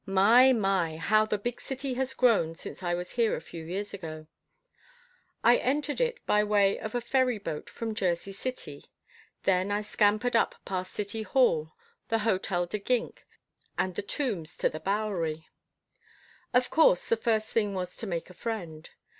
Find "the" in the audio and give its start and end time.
1.27-1.37, 12.09-12.17, 13.93-14.01, 14.69-14.79, 17.07-17.15